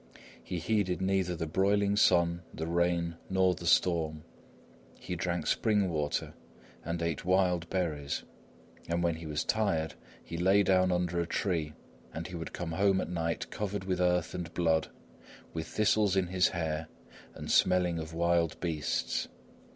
[0.43, 4.23] He heeded neither the broiling sun, the rain nor the storm;
[4.99, 6.33] he drank spring water
[6.83, 8.23] and ate wild berries,
[8.89, 9.93] and when he was tired,
[10.23, 11.73] he lay down under a tree;
[12.15, 14.87] and he would come home at night covered with earth and blood,
[15.53, 16.87] with thistles in his hair
[17.35, 19.27] and smelling of wild beasts.